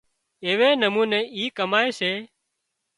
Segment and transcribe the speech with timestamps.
[0.45, 2.11] ايوي نموني اي ڪمائي سي